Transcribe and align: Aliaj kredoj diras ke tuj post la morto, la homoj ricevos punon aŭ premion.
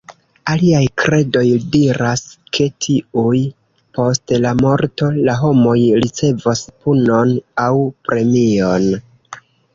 Aliaj 0.51 0.79
kredoj 1.01 1.43
diras 1.75 2.23
ke 2.57 2.67
tuj 2.85 3.41
post 3.99 4.33
la 4.47 4.55
morto, 4.63 5.11
la 5.29 5.37
homoj 5.43 5.77
ricevos 6.07 6.65
punon 6.81 7.37
aŭ 7.67 7.71
premion. 8.11 8.91